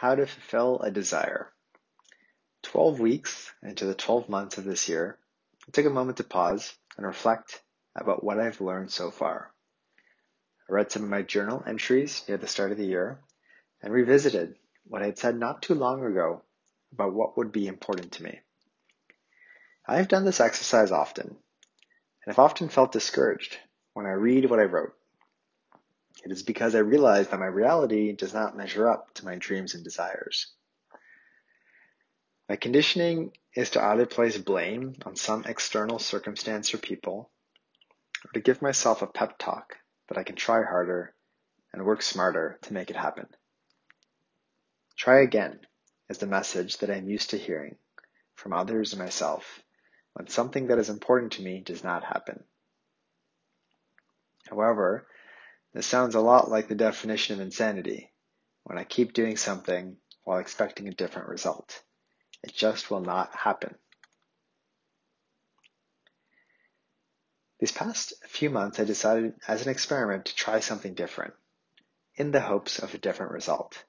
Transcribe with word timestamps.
How 0.00 0.14
to 0.14 0.26
fulfill 0.26 0.80
a 0.82 0.90
desire. 0.90 1.50
12 2.64 3.00
weeks 3.00 3.50
into 3.62 3.86
the 3.86 3.94
12 3.94 4.28
months 4.28 4.58
of 4.58 4.64
this 4.64 4.90
year, 4.90 5.18
I 5.66 5.70
took 5.70 5.86
a 5.86 5.90
moment 5.90 6.18
to 6.18 6.24
pause 6.24 6.76
and 6.98 7.06
reflect 7.06 7.62
about 7.94 8.22
what 8.22 8.38
I've 8.38 8.60
learned 8.60 8.92
so 8.92 9.10
far. 9.10 9.54
I 10.68 10.74
read 10.74 10.92
some 10.92 11.02
of 11.02 11.08
my 11.08 11.22
journal 11.22 11.64
entries 11.66 12.22
near 12.28 12.36
the 12.36 12.46
start 12.46 12.72
of 12.72 12.76
the 12.76 12.84
year 12.84 13.20
and 13.80 13.90
revisited 13.90 14.56
what 14.84 15.00
I 15.00 15.06
had 15.06 15.18
said 15.18 15.38
not 15.38 15.62
too 15.62 15.74
long 15.74 16.04
ago 16.04 16.42
about 16.92 17.14
what 17.14 17.38
would 17.38 17.50
be 17.50 17.66
important 17.66 18.12
to 18.12 18.22
me. 18.22 18.40
I 19.86 19.96
have 19.96 20.08
done 20.08 20.26
this 20.26 20.40
exercise 20.40 20.92
often, 20.92 21.26
and 21.28 21.38
have 22.26 22.38
often 22.38 22.68
felt 22.68 22.92
discouraged 22.92 23.56
when 23.94 24.04
I 24.04 24.10
read 24.10 24.50
what 24.50 24.60
I 24.60 24.64
wrote. 24.64 24.92
It 26.26 26.32
is 26.32 26.42
because 26.42 26.74
I 26.74 26.80
realize 26.80 27.28
that 27.28 27.38
my 27.38 27.46
reality 27.46 28.10
does 28.10 28.34
not 28.34 28.56
measure 28.56 28.88
up 28.88 29.14
to 29.14 29.24
my 29.24 29.36
dreams 29.36 29.76
and 29.76 29.84
desires. 29.84 30.48
My 32.48 32.56
conditioning 32.56 33.30
is 33.54 33.70
to 33.70 33.80
either 33.80 34.06
place 34.06 34.36
blame 34.36 34.96
on 35.06 35.14
some 35.14 35.44
external 35.44 36.00
circumstance 36.00 36.74
or 36.74 36.78
people, 36.78 37.30
or 38.24 38.32
to 38.32 38.40
give 38.40 38.60
myself 38.60 39.02
a 39.02 39.06
pep 39.06 39.38
talk 39.38 39.76
that 40.08 40.18
I 40.18 40.24
can 40.24 40.34
try 40.34 40.64
harder 40.64 41.14
and 41.72 41.86
work 41.86 42.02
smarter 42.02 42.58
to 42.62 42.72
make 42.72 42.90
it 42.90 42.96
happen. 42.96 43.28
Try 44.96 45.20
again 45.20 45.60
is 46.08 46.18
the 46.18 46.26
message 46.26 46.78
that 46.78 46.90
I'm 46.90 47.08
used 47.08 47.30
to 47.30 47.38
hearing 47.38 47.76
from 48.34 48.52
others 48.52 48.92
and 48.92 49.00
myself 49.00 49.62
when 50.14 50.26
something 50.26 50.66
that 50.66 50.80
is 50.80 50.88
important 50.88 51.34
to 51.34 51.42
me 51.42 51.60
does 51.60 51.84
not 51.84 52.02
happen. 52.02 52.42
However, 54.48 55.06
this 55.76 55.86
sounds 55.86 56.14
a 56.14 56.20
lot 56.20 56.50
like 56.50 56.68
the 56.68 56.74
definition 56.74 57.34
of 57.34 57.40
insanity, 57.40 58.10
when 58.64 58.78
I 58.78 58.84
keep 58.84 59.12
doing 59.12 59.36
something 59.36 59.98
while 60.24 60.38
expecting 60.38 60.88
a 60.88 60.94
different 60.94 61.28
result. 61.28 61.82
It 62.42 62.54
just 62.54 62.90
will 62.90 63.02
not 63.02 63.36
happen. 63.36 63.74
These 67.60 67.72
past 67.72 68.14
few 68.26 68.48
months, 68.48 68.80
I 68.80 68.84
decided 68.84 69.34
as 69.46 69.66
an 69.66 69.70
experiment 69.70 70.24
to 70.26 70.34
try 70.34 70.60
something 70.60 70.94
different, 70.94 71.34
in 72.14 72.30
the 72.30 72.40
hopes 72.40 72.78
of 72.78 72.94
a 72.94 72.98
different 72.98 73.32
result. 73.32 73.84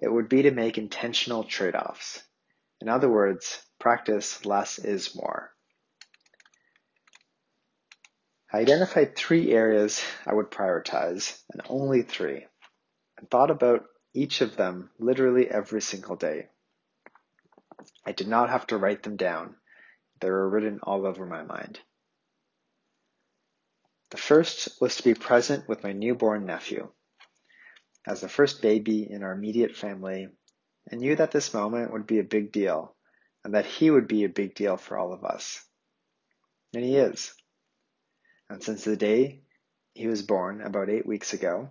It 0.00 0.12
would 0.12 0.28
be 0.28 0.42
to 0.42 0.50
make 0.50 0.78
intentional 0.78 1.44
trade 1.44 1.76
offs. 1.76 2.24
In 2.80 2.88
other 2.88 3.08
words, 3.08 3.64
practice 3.78 4.44
less 4.44 4.80
is 4.80 5.14
more. 5.14 5.53
I 8.54 8.58
identified 8.58 9.16
three 9.16 9.50
areas 9.50 10.00
I 10.24 10.32
would 10.32 10.48
prioritize, 10.52 11.42
and 11.50 11.60
only 11.68 12.02
three, 12.02 12.46
and 13.18 13.28
thought 13.28 13.50
about 13.50 13.86
each 14.14 14.42
of 14.42 14.54
them 14.54 14.90
literally 14.96 15.50
every 15.50 15.82
single 15.82 16.14
day. 16.14 16.50
I 18.06 18.12
did 18.12 18.28
not 18.28 18.50
have 18.50 18.64
to 18.68 18.76
write 18.78 19.02
them 19.02 19.16
down, 19.16 19.56
they 20.20 20.30
were 20.30 20.48
written 20.48 20.78
all 20.84 21.04
over 21.04 21.26
my 21.26 21.42
mind. 21.42 21.80
The 24.10 24.18
first 24.18 24.80
was 24.80 24.94
to 24.98 25.02
be 25.02 25.14
present 25.14 25.68
with 25.68 25.82
my 25.82 25.92
newborn 25.92 26.46
nephew. 26.46 26.92
As 28.06 28.20
the 28.20 28.28
first 28.28 28.62
baby 28.62 29.10
in 29.10 29.24
our 29.24 29.32
immediate 29.32 29.74
family, 29.74 30.28
I 30.92 30.94
knew 30.94 31.16
that 31.16 31.32
this 31.32 31.54
moment 31.54 31.92
would 31.92 32.06
be 32.06 32.20
a 32.20 32.24
big 32.24 32.52
deal 32.52 32.94
and 33.42 33.54
that 33.54 33.66
he 33.66 33.90
would 33.90 34.06
be 34.06 34.22
a 34.22 34.28
big 34.28 34.54
deal 34.54 34.76
for 34.76 34.96
all 34.96 35.12
of 35.12 35.24
us. 35.24 35.60
And 36.72 36.84
he 36.84 36.94
is. 36.94 37.34
And 38.48 38.62
since 38.62 38.84
the 38.84 38.96
day 38.96 39.42
he 39.94 40.06
was 40.06 40.22
born 40.22 40.60
about 40.60 40.90
eight 40.90 41.06
weeks 41.06 41.32
ago, 41.32 41.70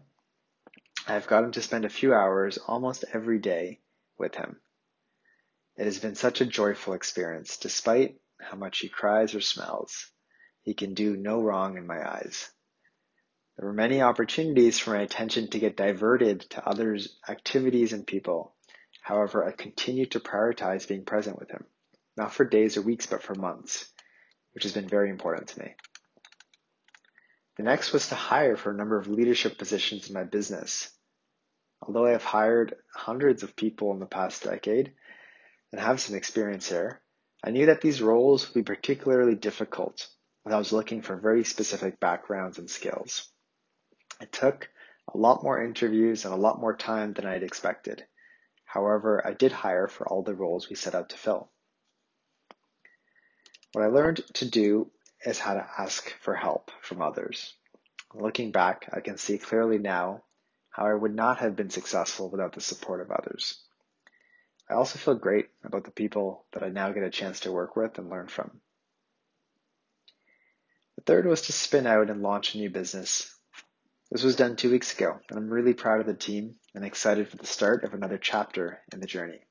I 1.08 1.14
have 1.14 1.28
gotten 1.28 1.52
to 1.54 1.62
spend 1.62 1.86
a 1.86 1.90
few 1.90 2.14
hours 2.14 2.58
almost 2.58 3.06
every 3.14 3.40
day 3.40 3.82
with 4.18 4.36
him. 4.36 4.60
It 5.76 5.86
has 5.86 6.00
been 6.00 6.16
such 6.16 6.40
a 6.40 6.46
joyful 6.46 6.94
experience, 6.94 7.58
despite 7.58 8.20
how 8.40 8.58
much 8.58 8.80
he 8.80 8.90
cries 8.90 9.36
or 9.36 9.42
smells. 9.42 10.12
He 10.62 10.74
can 10.74 10.94
do 10.94 11.18
no 11.18 11.42
wrong 11.42 11.78
in 11.78 11.86
my 11.86 12.08
eyes. 12.08 12.50
There 13.58 13.68
were 13.68 13.74
many 13.74 14.02
opportunities 14.02 14.80
for 14.80 14.92
my 14.92 15.02
attention 15.02 15.50
to 15.50 15.60
get 15.60 15.78
diverted 15.78 16.42
to 16.52 16.68
others' 16.68 17.20
activities 17.28 17.94
and 17.94 18.08
people. 18.08 18.56
However, 19.02 19.46
I 19.46 19.52
continued 19.52 20.12
to 20.12 20.20
prioritize 20.20 20.88
being 20.88 21.06
present 21.06 21.38
with 21.38 21.52
him, 21.52 21.66
not 22.16 22.34
for 22.34 22.46
days 22.46 22.78
or 22.78 22.82
weeks, 22.82 23.06
but 23.06 23.22
for 23.22 23.36
months, 23.36 23.92
which 24.54 24.64
has 24.64 24.74
been 24.74 24.88
very 24.88 25.10
important 25.10 25.50
to 25.50 25.60
me. 25.60 25.76
The 27.58 27.64
next 27.64 27.94
was 27.94 28.10
to 28.10 28.16
hire 28.16 28.58
for 28.58 28.72
a 28.72 28.76
number 28.76 28.98
of 28.98 29.08
leadership 29.08 29.58
positions 29.58 30.08
in 30.08 30.14
my 30.14 30.24
business. 30.24 30.90
Although 31.82 32.06
I 32.06 32.12
have 32.12 32.24
hired 32.24 32.76
hundreds 32.94 33.44
of 33.44 33.56
people 33.56 33.92
in 33.92 34.00
the 34.00 34.06
past 34.06 34.44
decade 34.44 34.94
and 35.72 35.82
have 35.82 36.02
some 36.02 36.16
experience 36.16 36.70
here, 36.70 37.02
I 37.44 37.52
knew 37.52 37.68
that 37.68 37.82
these 37.82 38.02
roles 38.02 38.48
would 38.48 38.66
be 38.66 38.74
particularly 38.74 39.36
difficult 39.36 40.08
and 40.46 40.54
I 40.54 40.58
was 40.58 40.74
looking 40.74 41.02
for 41.02 41.16
very 41.16 41.44
specific 41.44 42.00
backgrounds 42.00 42.58
and 42.58 42.70
skills. 42.70 43.30
It 44.22 44.32
took 44.32 44.70
a 45.14 45.18
lot 45.18 45.44
more 45.44 45.64
interviews 45.64 46.26
and 46.26 46.34
a 46.34 46.38
lot 46.38 46.60
more 46.60 46.76
time 46.76 47.14
than 47.14 47.26
I 47.26 47.34
had 47.34 47.44
expected. 47.44 48.06
However, 48.66 49.26
I 49.26 49.34
did 49.34 49.52
hire 49.52 49.88
for 49.88 50.08
all 50.08 50.24
the 50.24 50.36
roles 50.36 50.70
we 50.70 50.76
set 50.76 50.96
out 50.96 51.10
to 51.10 51.18
fill. 51.18 51.52
What 53.74 53.84
I 53.84 53.88
learned 53.88 54.24
to 54.36 54.50
do 54.50 54.92
is 55.26 55.40
how 55.40 55.54
to 55.54 55.68
ask 55.78 56.14
for 56.22 56.36
help 56.36 56.72
from 56.82 57.02
others. 57.02 57.54
Looking 58.14 58.52
back, 58.52 58.90
I 58.94 59.00
can 59.00 59.18
see 59.18 59.38
clearly 59.38 59.78
now 59.78 60.24
how 60.70 60.86
I 60.86 60.94
would 60.94 61.16
not 61.16 61.40
have 61.40 61.56
been 61.56 61.70
successful 61.70 62.30
without 62.30 62.54
the 62.54 62.62
support 62.62 63.02
of 63.02 63.12
others. 63.12 63.60
I 64.70 64.76
also 64.76 64.98
feel 64.98 65.16
great 65.16 65.50
about 65.64 65.84
the 65.84 65.92
people 65.92 66.46
that 66.52 66.64
I 66.64 66.70
now 66.70 66.92
get 66.92 67.04
a 67.04 67.10
chance 67.10 67.42
to 67.42 67.52
work 67.52 67.76
with 67.76 67.98
and 67.98 68.10
learn 68.10 68.28
from. 68.28 68.62
The 70.96 71.04
third 71.04 71.26
was 71.26 71.44
to 71.44 71.54
spin 71.54 71.86
out 71.86 72.10
and 72.10 72.22
launch 72.22 72.56
a 72.56 72.58
new 72.58 72.70
business. 72.70 73.36
This 74.12 74.24
was 74.24 74.36
done 74.36 74.56
two 74.56 74.72
weeks 74.72 74.94
ago, 74.94 75.20
and 75.30 75.38
I'm 75.38 75.50
really 75.50 75.74
proud 75.74 76.00
of 76.00 76.06
the 76.06 76.14
team 76.14 76.56
and 76.76 76.86
excited 76.86 77.28
for 77.28 77.38
the 77.38 77.46
start 77.46 77.84
of 77.84 77.94
another 77.94 78.18
chapter 78.18 78.82
in 78.92 79.00
the 79.00 79.08
journey. 79.08 79.42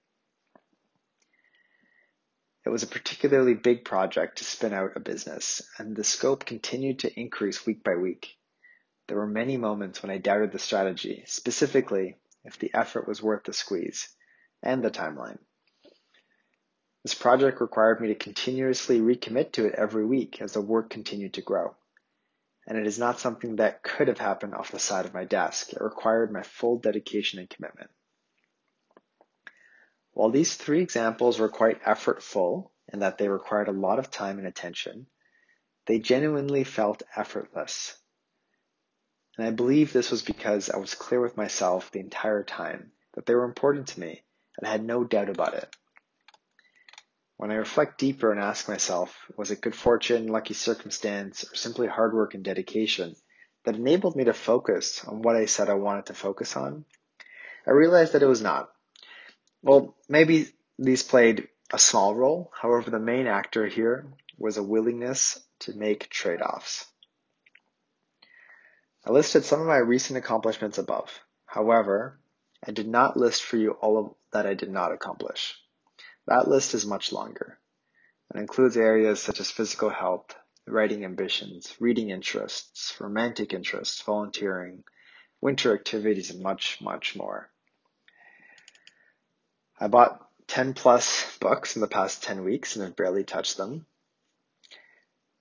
It 2.64 2.70
was 2.70 2.82
a 2.82 2.88
particularly 2.88 3.54
big 3.54 3.84
project 3.84 4.38
to 4.38 4.44
spin 4.44 4.72
out 4.72 4.96
a 4.96 5.00
business, 5.00 5.62
and 5.78 5.96
the 5.96 6.04
scope 6.04 6.44
continued 6.44 7.00
to 7.00 7.20
increase 7.20 7.66
week 7.66 7.82
by 7.82 7.96
week. 7.96 8.36
There 9.08 9.16
were 9.16 9.26
many 9.26 9.56
moments 9.56 10.00
when 10.00 10.10
I 10.10 10.18
doubted 10.18 10.52
the 10.52 10.58
strategy, 10.60 11.24
specifically 11.26 12.16
if 12.44 12.58
the 12.58 12.72
effort 12.72 13.08
was 13.08 13.22
worth 13.22 13.44
the 13.44 13.52
squeeze, 13.52 14.08
and 14.62 14.82
the 14.82 14.90
timeline. 14.90 15.38
This 17.02 17.14
project 17.14 17.60
required 17.60 18.00
me 18.00 18.08
to 18.08 18.14
continuously 18.14 19.00
recommit 19.00 19.52
to 19.52 19.66
it 19.66 19.74
every 19.74 20.06
week 20.06 20.40
as 20.40 20.52
the 20.52 20.60
work 20.60 20.88
continued 20.88 21.34
to 21.34 21.42
grow. 21.42 21.74
And 22.66 22.78
it 22.78 22.86
is 22.86 22.98
not 22.98 23.18
something 23.18 23.56
that 23.56 23.82
could 23.82 24.06
have 24.06 24.18
happened 24.18 24.54
off 24.54 24.70
the 24.70 24.78
side 24.78 25.04
of 25.04 25.14
my 25.14 25.24
desk. 25.24 25.72
It 25.72 25.82
required 25.82 26.32
my 26.32 26.42
full 26.42 26.78
dedication 26.78 27.40
and 27.40 27.50
commitment. 27.50 27.90
While 30.12 30.30
these 30.30 30.54
three 30.54 30.82
examples 30.82 31.38
were 31.38 31.48
quite 31.48 31.82
effortful 31.82 32.70
in 32.92 33.00
that 33.00 33.18
they 33.18 33.28
required 33.28 33.68
a 33.68 33.72
lot 33.72 33.98
of 33.98 34.10
time 34.10 34.38
and 34.38 34.46
attention, 34.46 35.06
they 35.86 35.98
genuinely 35.98 36.64
felt 36.64 37.02
effortless. 37.16 37.96
And 39.38 39.46
I 39.46 39.50
believe 39.50 39.92
this 39.92 40.10
was 40.10 40.22
because 40.22 40.68
I 40.68 40.76
was 40.76 40.94
clear 40.94 41.20
with 41.20 41.36
myself 41.36 41.90
the 41.90 42.00
entire 42.00 42.44
time 42.44 42.92
that 43.14 43.24
they 43.24 43.34
were 43.34 43.44
important 43.44 43.88
to 43.88 44.00
me 44.00 44.22
and 44.58 44.66
I 44.66 44.70
had 44.70 44.84
no 44.84 45.04
doubt 45.04 45.30
about 45.30 45.54
it. 45.54 45.74
When 47.38 47.50
I 47.50 47.54
reflect 47.54 47.98
deeper 47.98 48.30
and 48.30 48.40
ask 48.40 48.68
myself, 48.68 49.16
was 49.36 49.50
it 49.50 49.62
good 49.62 49.74
fortune, 49.74 50.28
lucky 50.28 50.54
circumstance, 50.54 51.44
or 51.50 51.56
simply 51.56 51.88
hard 51.88 52.14
work 52.14 52.34
and 52.34 52.44
dedication 52.44 53.16
that 53.64 53.74
enabled 53.74 54.14
me 54.14 54.24
to 54.24 54.34
focus 54.34 55.04
on 55.04 55.22
what 55.22 55.36
I 55.36 55.46
said 55.46 55.68
I 55.68 55.74
wanted 55.74 56.06
to 56.06 56.14
focus 56.14 56.56
on? 56.56 56.84
I 57.66 57.70
realized 57.70 58.12
that 58.12 58.22
it 58.22 58.26
was 58.26 58.42
not. 58.42 58.71
Well, 59.62 59.94
maybe 60.08 60.48
these 60.78 61.02
played 61.02 61.48
a 61.72 61.78
small 61.78 62.14
role. 62.14 62.52
However, 62.60 62.90
the 62.90 62.98
main 62.98 63.26
actor 63.26 63.66
here 63.66 64.06
was 64.36 64.56
a 64.56 64.62
willingness 64.62 65.38
to 65.60 65.72
make 65.72 66.10
trade 66.10 66.42
offs. 66.42 66.86
I 69.04 69.10
listed 69.10 69.44
some 69.44 69.60
of 69.60 69.66
my 69.66 69.78
recent 69.78 70.18
accomplishments 70.18 70.78
above. 70.78 71.10
However, 71.46 72.20
I 72.66 72.72
did 72.72 72.88
not 72.88 73.16
list 73.16 73.42
for 73.42 73.56
you 73.56 73.72
all 73.72 73.98
of 73.98 74.14
that 74.32 74.46
I 74.46 74.54
did 74.54 74.70
not 74.70 74.92
accomplish. 74.92 75.54
That 76.26 76.48
list 76.48 76.74
is 76.74 76.86
much 76.86 77.12
longer 77.12 77.58
and 78.30 78.40
includes 78.40 78.76
areas 78.76 79.20
such 79.20 79.40
as 79.40 79.50
physical 79.50 79.90
health, 79.90 80.34
writing 80.66 81.04
ambitions, 81.04 81.76
reading 81.78 82.10
interests, 82.10 82.94
romantic 83.00 83.52
interests, 83.52 84.00
volunteering, 84.02 84.84
winter 85.40 85.74
activities, 85.74 86.30
and 86.30 86.42
much, 86.42 86.80
much 86.80 87.14
more. 87.14 87.51
I 89.82 89.88
bought 89.88 90.24
10 90.46 90.74
plus 90.74 91.36
books 91.40 91.74
in 91.74 91.80
the 91.80 91.88
past 91.88 92.22
10 92.22 92.44
weeks 92.44 92.76
and 92.76 92.84
have 92.84 92.94
barely 92.94 93.24
touched 93.24 93.56
them. 93.56 93.84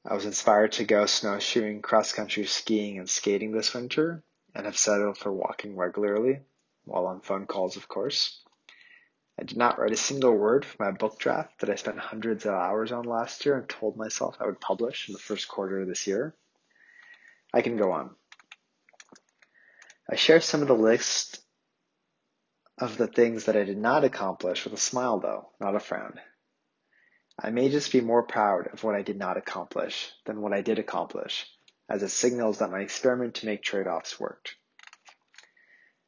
I 0.03 0.15
was 0.15 0.25
inspired 0.25 0.71
to 0.73 0.83
go 0.83 1.05
snowshoeing, 1.05 1.83
cross 1.83 2.11
country 2.11 2.47
skiing, 2.47 2.97
and 2.97 3.07
skating 3.07 3.51
this 3.51 3.71
winter 3.71 4.23
and 4.55 4.65
have 4.65 4.79
settled 4.79 5.19
for 5.19 5.31
walking 5.31 5.75
regularly 5.75 6.39
while 6.85 7.05
on 7.05 7.21
phone 7.21 7.45
calls, 7.45 7.77
of 7.77 7.87
course. 7.87 8.41
I 9.39 9.43
did 9.43 9.57
not 9.57 9.77
write 9.77 9.93
a 9.93 9.97
single 9.97 10.35
word 10.35 10.65
for 10.65 10.83
my 10.83 10.89
book 10.89 11.19
draft 11.19 11.59
that 11.59 11.69
I 11.69 11.75
spent 11.75 11.99
hundreds 11.99 12.47
of 12.47 12.55
hours 12.55 12.91
on 12.91 13.05
last 13.05 13.45
year 13.45 13.55
and 13.59 13.69
told 13.69 13.95
myself 13.95 14.37
I 14.39 14.47
would 14.47 14.59
publish 14.59 15.07
in 15.07 15.13
the 15.13 15.19
first 15.19 15.47
quarter 15.49 15.81
of 15.81 15.87
this 15.87 16.07
year. 16.07 16.33
I 17.53 17.61
can 17.61 17.77
go 17.77 17.91
on. 17.91 18.15
I 20.09 20.15
share 20.15 20.41
some 20.41 20.63
of 20.63 20.67
the 20.67 20.73
list 20.73 21.41
of 22.81 22.97
the 22.97 23.07
things 23.07 23.45
that 23.45 23.55
I 23.55 23.63
did 23.63 23.77
not 23.77 24.03
accomplish 24.03 24.63
with 24.65 24.73
a 24.73 24.77
smile, 24.77 25.19
though, 25.19 25.49
not 25.59 25.75
a 25.75 25.79
frown. 25.79 26.19
I 27.39 27.51
may 27.51 27.69
just 27.69 27.91
be 27.91 28.01
more 28.01 28.23
proud 28.23 28.67
of 28.73 28.83
what 28.83 28.95
I 28.95 29.03
did 29.03 29.17
not 29.17 29.37
accomplish 29.37 30.11
than 30.25 30.41
what 30.41 30.51
I 30.51 30.61
did 30.61 30.79
accomplish, 30.79 31.45
as 31.87 32.01
it 32.01 32.09
signals 32.09 32.57
that 32.57 32.71
my 32.71 32.79
experiment 32.79 33.35
to 33.35 33.45
make 33.45 33.61
trade 33.61 33.85
offs 33.85 34.19
worked. 34.19 34.55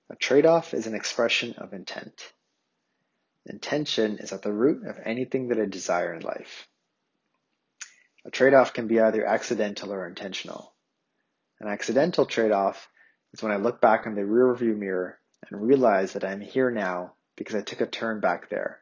A 0.10 0.16
trade 0.16 0.48
off 0.48 0.74
is 0.74 0.88
an 0.88 0.96
expression 0.96 1.54
of 1.60 1.74
intent. 1.74 2.34
Intention 3.46 4.18
is 4.18 4.34
at 4.34 4.42
the 4.42 4.52
root 4.52 4.88
of 4.88 5.00
anything 5.04 5.50
that 5.50 5.60
I 5.60 5.66
desire 5.66 6.14
in 6.14 6.22
life. 6.22 6.68
A 8.25 8.31
trade 8.31 8.54
off 8.54 8.74
can 8.74 8.88
be 8.88 9.00
either 9.00 9.25
accidental 9.25 9.94
or 9.94 10.08
intentional. 10.08 10.74
An 11.60 11.68
accidental 11.68 12.25
trade 12.25 12.52
off 12.52 12.90
is 13.31 13.44
when 13.44 13.52
I 13.52 13.58
look 13.58 13.80
back 13.80 14.06
in 14.08 14.16
the 14.16 14.25
rear 14.25 14.54
view 14.56 14.75
mirror 14.75 15.20
and 15.50 15.62
realize 15.62 16.13
that 16.13 16.24
I'm 16.24 16.42
here 16.42 16.72
now 16.72 17.13
because 17.36 17.56
I 17.56 17.62
took 17.62 17.81
a 17.81 17.88
turn 17.88 18.19
back 18.19 18.50
there. 18.50 18.81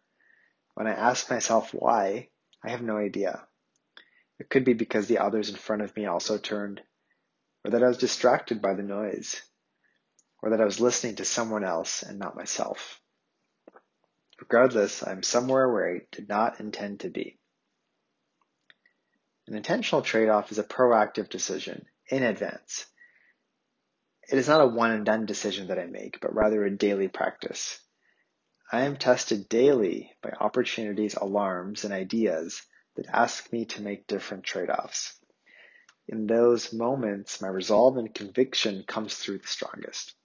When 0.74 0.88
I 0.88 0.92
ask 0.92 1.30
myself 1.30 1.74
why, 1.74 2.30
I 2.64 2.70
have 2.70 2.82
no 2.82 2.98
idea. 2.98 3.48
It 4.40 4.50
could 4.50 4.66
be 4.66 4.74
because 4.74 5.08
the 5.08 5.20
others 5.20 5.50
in 5.50 5.56
front 5.56 5.82
of 5.82 5.96
me 5.96 6.06
also 6.06 6.38
turned, 6.38 6.82
or 7.64 7.72
that 7.72 7.84
I 7.84 7.88
was 7.88 7.98
distracted 7.98 8.62
by 8.62 8.74
the 8.74 8.84
noise, 8.84 9.42
or 10.42 10.50
that 10.50 10.62
I 10.62 10.66
was 10.66 10.80
listening 10.80 11.16
to 11.18 11.26
someone 11.26 11.64
else 11.64 12.04
and 12.04 12.18
not 12.18 12.36
myself. 12.36 13.00
Regardless, 14.40 15.06
I'm 15.06 15.22
somewhere 15.22 15.70
where 15.70 15.96
I 15.96 16.02
did 16.12 16.28
not 16.28 16.60
intend 16.60 17.02
to 17.02 17.10
be. 17.10 17.38
An 19.48 19.56
intentional 19.56 20.02
trade 20.02 20.30
off 20.30 20.52
is 20.52 20.58
a 20.58 20.64
proactive 20.64 21.30
decision 21.30 21.86
in 22.08 22.24
advance. 22.24 22.86
It 24.32 24.38
is 24.38 24.48
not 24.48 24.62
a 24.62 24.68
one 24.68 24.92
and 24.92 25.06
done 25.06 25.26
decision 25.26 25.68
that 25.68 25.78
I 25.78 25.88
make, 25.88 26.22
but 26.22 26.34
rather 26.34 26.64
a 26.64 26.72
daily 26.72 27.10
practice. 27.10 27.78
I 28.72 28.84
am 28.84 28.96
tested 28.96 29.50
daily 29.50 30.14
by 30.24 30.32
opportunities, 30.40 31.16
alarms, 31.16 31.84
and 31.84 31.94
ideas 31.94 32.62
that 32.96 33.08
ask 33.08 33.52
me 33.52 33.66
to 33.66 33.82
make 33.82 34.08
different 34.08 34.46
trade 34.46 34.70
offs. 34.70 35.20
In 36.08 36.28
those 36.28 36.72
moments, 36.72 37.42
my 37.42 37.50
resolve 37.50 37.98
and 37.98 38.16
conviction 38.16 38.86
comes 38.88 39.16
through 39.16 39.40
the 39.40 39.48
strongest. 39.48 40.16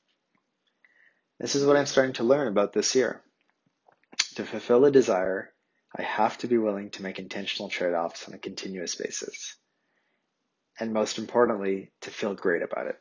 This 1.41 1.57
is 1.57 1.67
what 1.67 1.77
I'm 1.77 1.87
starting 1.87 2.15
to 2.15 2.25
learn 2.25 2.47
about 2.47 2.73
this 2.73 2.95
year. 2.95 3.23
To 4.37 4.45
fulfill 4.45 4.85
a 4.85 4.93
desire, 4.93 5.53
I 5.97 6.03
have 6.03 6.39
to 6.39 6.47
be 6.47 6.59
willing 6.59 6.91
to 6.91 7.03
make 7.03 7.19
intentional 7.19 7.69
trade 7.69 7.95
offs 7.95 8.29
on 8.29 8.35
a 8.35 8.39
continuous 8.39 8.95
basis. 8.95 9.57
And 10.79 10.93
most 10.93 11.19
importantly, 11.19 11.91
to 12.03 12.11
feel 12.11 12.37
great 12.37 12.63
about 12.63 12.87
it. 12.87 13.01